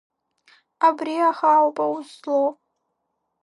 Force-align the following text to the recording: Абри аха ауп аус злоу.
Абри 0.87 1.15
аха 1.29 1.47
ауп 1.59 1.77
аус 1.85 2.09
злоу. 2.17 2.49